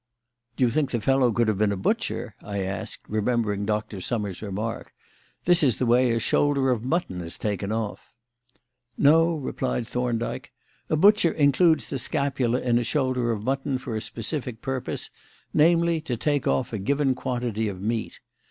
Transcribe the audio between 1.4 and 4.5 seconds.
have been a butcher?" I asked, remembering Dr. Summers'